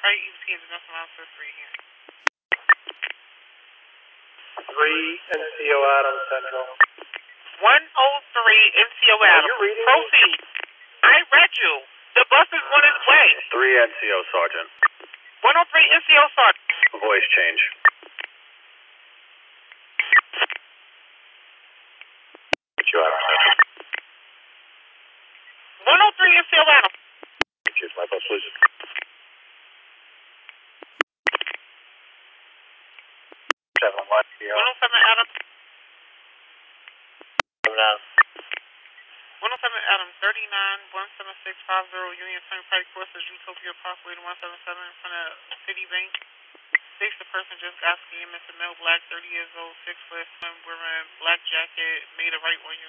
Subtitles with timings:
[0.00, 1.74] Right, EBT is nothing else for three here.
[4.64, 6.64] Three NCO Adams Central.
[7.60, 9.44] 103 NCO Adams.
[9.44, 9.84] you reading?
[9.84, 10.40] Proceed.
[11.04, 11.72] I read you.
[12.16, 13.26] The bus is on its way.
[13.52, 14.68] 3 NCO Sergeant.
[15.44, 16.68] 103 NCO Sergeant.
[16.96, 17.60] Voice change.
[22.80, 23.52] NCO Adams Central.
[25.92, 26.96] 103 NCO Adams.
[27.76, 28.69] Choose my bus, please.
[33.80, 34.52] Seven one CO.
[34.52, 35.32] 107 Adams.
[37.64, 38.08] Seven Adams.
[39.40, 40.14] 107 Adams.
[40.20, 45.28] 39 17650 Union Turnpike Courses Utopia Parkway to 177 in front of
[45.64, 46.12] Citibank.
[47.00, 48.52] Six, the person just got skiing, Mr.
[48.60, 52.88] Mel Black, 30 years old, six foot, wearing black jacket, made a right on you.